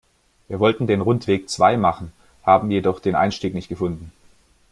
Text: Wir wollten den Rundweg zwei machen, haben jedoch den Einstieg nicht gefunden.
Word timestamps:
Wir 0.47 0.59
wollten 0.59 0.87
den 0.87 0.99
Rundweg 1.01 1.47
zwei 1.47 1.77
machen, 1.77 2.11
haben 2.43 2.71
jedoch 2.71 2.99
den 2.99 3.13
Einstieg 3.13 3.53
nicht 3.53 3.69
gefunden. 3.69 4.11